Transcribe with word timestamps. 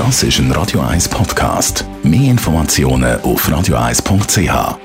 Das 0.00 0.22
ist 0.22 0.38
ein 0.38 0.50
Radio 0.52 0.80
1 0.80 1.10
Podcast. 1.10 1.84
Mehr 2.02 2.30
Informationen 2.30 3.20
auf 3.20 3.46
radio1.ch. 3.46 4.78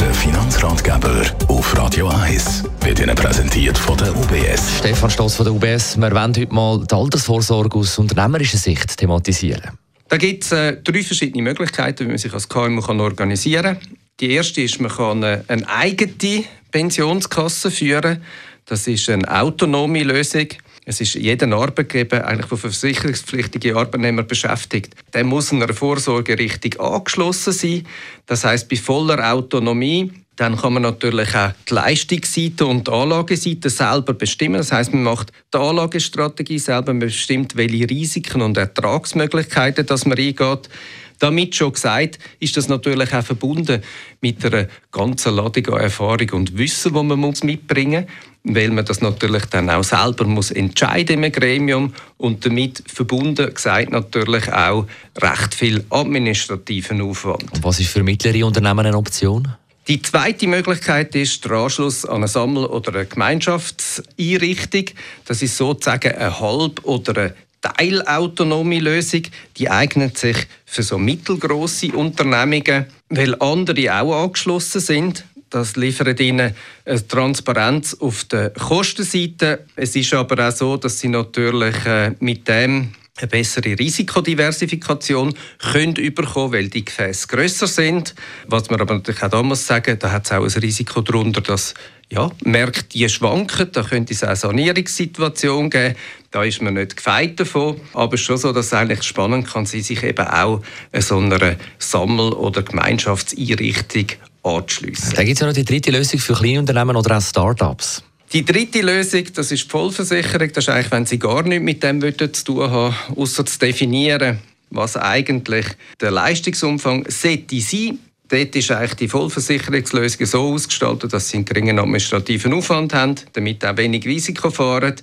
Der 0.00 0.14
Finanzratgeber 0.14 1.22
auf 1.48 1.76
Radio 1.76 2.08
1 2.08 2.64
wird 2.80 3.00
Ihnen 3.00 3.14
präsentiert 3.14 3.76
von 3.76 3.98
der 3.98 4.16
UBS. 4.16 4.78
Stefan 4.78 5.10
Stoss 5.10 5.36
von 5.36 5.44
der 5.44 5.52
UBS. 5.52 5.98
Wir 5.98 6.10
wollen 6.12 6.34
heute 6.34 6.54
mal 6.54 6.82
die 6.86 6.94
Altersvorsorge 6.94 7.78
aus 7.78 7.98
unternehmerischer 7.98 8.56
Sicht 8.56 8.96
thematisieren. 8.96 9.78
Da 10.08 10.16
gibt 10.16 10.44
es 10.44 10.52
äh, 10.52 10.78
drei 10.82 11.02
verschiedene 11.02 11.42
Möglichkeiten, 11.42 12.06
wie 12.06 12.08
man 12.08 12.16
sich 12.16 12.32
als 12.32 12.48
KMU 12.48 12.80
kann 12.80 13.00
organisieren 13.00 13.78
kann. 13.78 13.98
Die 14.20 14.30
erste 14.30 14.62
ist, 14.62 14.80
man 14.80 14.90
kann 14.90 15.22
eine, 15.22 15.44
eine 15.48 15.68
eigene 15.68 16.44
Pensionskasse 16.70 17.70
führen. 17.70 18.22
Das 18.64 18.86
ist 18.86 19.10
eine 19.10 19.30
autonome 19.30 20.04
Lösung. 20.04 20.48
Es 20.84 21.00
ist 21.00 21.14
jeder 21.14 21.50
Arbeitgeber, 21.56 22.26
eigentlich, 22.26 22.48
der 22.48 22.58
versicherungspflichtige 22.58 23.76
Arbeitnehmer 23.76 24.22
beschäftigt, 24.22 24.94
der 25.14 25.24
muss 25.24 25.52
einer 25.52 25.72
Vorsorge 25.72 26.38
richtig 26.38 26.78
angeschlossen 26.78 27.52
sein. 27.52 27.86
Das 28.26 28.44
heißt, 28.44 28.68
bei 28.68 28.76
voller 28.76 29.32
Autonomie 29.32 30.10
dann 30.36 30.56
kann 30.56 30.72
man 30.72 30.82
natürlich 30.82 31.34
auch 31.34 31.52
die 31.68 31.74
Leistungsseite 31.74 32.66
und 32.66 32.88
die 32.88 32.92
Anlageseite 32.92 33.70
selber 33.70 34.14
bestimmen. 34.14 34.56
Das 34.56 34.72
heißt, 34.72 34.92
man 34.92 35.04
macht 35.04 35.32
die 35.52 35.58
Anlagestrategie 35.58 36.58
selber, 36.58 36.92
man 36.92 37.00
bestimmt, 37.00 37.56
welche 37.56 37.88
Risiken 37.88 38.42
und 38.42 38.56
Ertragsmöglichkeiten 38.56 39.86
dass 39.86 40.06
man 40.06 40.18
eingeht. 40.18 40.68
Damit 41.18 41.54
schon 41.54 41.72
gesagt, 41.72 42.18
ist 42.40 42.56
das 42.56 42.68
natürlich 42.68 43.12
auch 43.14 43.24
verbunden 43.24 43.82
mit 44.20 44.44
einer 44.44 44.68
ganzen 44.90 45.36
Ladung 45.36 45.66
an 45.68 45.80
Erfahrung 45.80 46.30
und 46.32 46.58
Wissen, 46.58 46.92
die 46.92 47.02
man 47.02 47.18
muss 47.18 47.42
mitbringen 47.42 48.06
muss, 48.06 48.56
weil 48.56 48.70
man 48.70 48.84
das 48.84 49.00
natürlich 49.00 49.46
dann 49.46 49.70
auch 49.70 49.84
selber 49.84 50.24
muss 50.24 50.50
entscheiden 50.50 51.22
im 51.22 51.32
Gremium 51.32 51.94
und 52.18 52.44
damit 52.44 52.82
verbunden 52.86 53.52
gesagt 53.52 53.90
natürlich 53.90 54.52
auch 54.52 54.86
recht 55.20 55.54
viel 55.54 55.84
administrativen 55.90 57.00
Aufwand. 57.00 57.52
Und 57.52 57.64
was 57.64 57.80
ist 57.80 57.90
für 57.90 58.02
mittlere 58.02 58.46
Unternehmen 58.46 58.86
eine 58.86 58.96
Option? 58.96 59.48
Die 59.86 60.00
zweite 60.00 60.46
Möglichkeit 60.46 61.14
ist 61.14 61.44
der 61.44 61.52
Anschluss 61.52 62.06
an 62.06 62.16
eine 62.16 62.28
Sammel- 62.28 62.64
oder 62.64 62.94
eine 62.94 63.04
Gemeinschaftseinrichtung. 63.04 64.86
Das 65.26 65.42
ist 65.42 65.58
sozusagen 65.58 66.12
eine 66.12 66.40
halb- 66.40 66.82
oder 66.84 67.20
eine 67.20 67.34
teilautonome 67.64 68.80
Lösung. 68.80 69.22
Die 69.56 69.70
eignet 69.70 70.18
sich 70.18 70.36
für 70.64 70.82
so 70.82 70.98
mittelgroße 70.98 71.92
Unternehmungen, 71.92 72.86
weil 73.08 73.34
andere 73.40 74.00
auch 74.00 74.24
angeschlossen 74.24 74.80
sind. 74.80 75.24
Das 75.50 75.76
liefert 75.76 76.18
ihnen 76.20 76.52
eine 76.84 77.08
Transparenz 77.08 77.94
auf 77.94 78.24
der 78.24 78.50
Kostenseite. 78.50 79.64
Es 79.76 79.94
ist 79.94 80.12
aber 80.12 80.48
auch 80.48 80.52
so, 80.52 80.76
dass 80.76 80.98
sie 80.98 81.08
natürlich 81.08 81.86
äh, 81.86 82.12
mit 82.18 82.48
dem 82.48 82.92
eine 83.16 83.28
bessere 83.28 83.78
Risikodiversifikation 83.78 85.34
können 85.58 85.94
überkommen, 85.94 86.52
weil 86.52 86.68
die 86.68 86.84
Gefäße 86.84 87.28
grösser 87.28 87.68
sind. 87.68 88.14
Was 88.48 88.70
man 88.70 88.80
aber 88.80 88.94
natürlich 88.94 89.22
auch 89.22 89.30
da 89.30 89.42
muss 89.42 89.66
sagen, 89.66 89.96
da 90.00 90.10
hat 90.10 90.24
es 90.24 90.32
auch 90.32 90.42
ein 90.42 90.60
Risiko 90.60 91.00
darunter, 91.00 91.40
dass 91.40 91.74
ja, 92.10 92.30
Märkte 92.44 93.08
schwanken, 93.08 93.70
da 93.72 93.82
könnte 93.82 94.12
es 94.12 94.22
auch 94.22 94.28
eine 94.28 94.36
Sanierungssituation 94.36 95.70
geben. 95.70 95.94
Da 96.34 96.42
ist 96.42 96.60
man 96.60 96.74
nicht 96.74 96.96
gefeit 96.96 97.38
davon, 97.38 97.80
aber 97.92 98.14
es 98.14 98.22
ist 98.22 98.26
schon 98.26 98.38
so, 98.38 98.50
dass 98.50 98.66
es 98.66 98.72
eigentlich 98.72 99.04
spannend 99.04 99.46
kann 99.46 99.66
sein, 99.66 99.82
sich 99.82 100.02
eben 100.02 100.26
auch 100.26 100.60
so 100.98 101.18
einer 101.18 101.54
Sammel- 101.78 102.32
oder 102.32 102.62
Gemeinschaftseinrichtung 102.62 104.06
anzuschliessen. 104.42 105.12
Da 105.14 105.22
gibt 105.22 105.34
es 105.36 105.40
ja 105.42 105.46
noch 105.46 105.54
die 105.54 105.64
dritte 105.64 105.92
Lösung 105.92 106.18
für 106.18 106.32
Kleinunternehmen 106.32 106.96
oder 106.96 107.18
auch 107.18 107.22
Start-ups. 107.22 108.02
Die 108.32 108.44
dritte 108.44 108.80
Lösung, 108.80 109.26
das 109.32 109.52
ist 109.52 109.66
die 109.66 109.70
Vollversicherung. 109.70 110.50
Das 110.52 110.64
ist 110.64 110.70
eigentlich, 110.70 110.90
wenn 110.90 111.06
Sie 111.06 111.20
gar 111.20 111.44
nichts 111.44 111.64
mit 111.64 111.84
dem 111.84 112.00
zu 112.00 112.44
tun 112.44 112.68
haben, 112.68 112.96
außer 113.14 113.46
zu 113.46 113.58
definieren, 113.60 114.40
was 114.70 114.96
eigentlich 114.96 115.66
der 116.00 116.10
Leistungsumfang 116.10 117.06
sollte 117.10 117.60
sein. 117.60 118.00
Dort 118.26 118.56
ist 118.56 118.72
eigentlich 118.72 118.94
die 118.94 119.08
Vollversicherungslösung 119.08 120.26
so 120.26 120.54
ausgestaltet, 120.54 121.12
dass 121.12 121.28
sie 121.28 121.36
einen 121.36 121.44
geringen 121.44 121.78
administrativen 121.78 122.54
Aufwand 122.54 122.92
haben, 122.92 123.14
damit 123.34 123.64
auch 123.64 123.76
wenig 123.76 124.04
Risiko 124.06 124.50
fahren. 124.50 124.96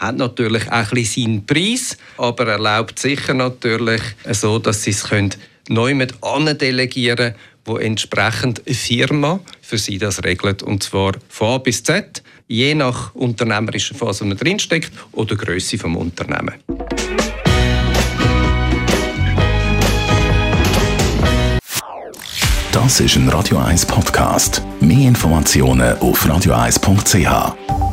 Hat 0.00 0.16
natürlich 0.16 0.66
auch 0.68 0.72
ein 0.72 0.88
bisschen 0.90 1.24
seinen 1.24 1.46
Preis, 1.46 1.98
aber 2.16 2.46
erlaubt 2.46 2.98
sicher 2.98 3.34
natürlich 3.34 4.00
so, 4.30 4.58
dass 4.58 4.82
sie 4.82 4.92
es 4.92 5.06
neu 5.68 5.94
mit 5.94 6.14
delegieren 6.22 7.16
können, 7.16 7.34
wo 7.66 7.76
entsprechend 7.76 8.62
eine 8.66 8.74
Firma 8.74 9.40
für 9.60 9.76
sie 9.76 9.98
das 9.98 10.24
regelt. 10.24 10.62
Und 10.62 10.82
zwar 10.82 11.12
von 11.28 11.48
A 11.48 11.58
bis 11.58 11.82
Z 11.82 12.22
je 12.48 12.74
nach 12.74 13.14
unternehmerischer 13.14 13.94
Phase, 13.94 14.24
man 14.24 14.38
drinsteckt 14.38 14.90
oder 15.12 15.36
Größe 15.36 15.76
des 15.76 15.84
Unternehmens. 15.84 16.56
Das 22.72 23.00
ist 23.00 23.16
ein 23.16 23.28
Radio 23.28 23.58
1 23.58 23.84
Podcast. 23.84 24.62
Mehr 24.80 25.08
Informationen 25.08 25.98
auf 25.98 26.24
radio1.ch. 26.24 27.89